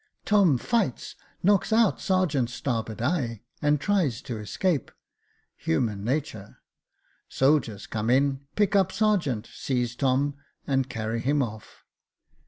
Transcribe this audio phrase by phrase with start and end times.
[0.25, 4.89] Tom fights, knocks out sergeant's starboard eye, and tries to escape—
[5.55, 6.57] human natur.
[7.29, 10.33] Soldiers come in, pick up sergeant, seize Tom,
[10.65, 11.85] and carry him off.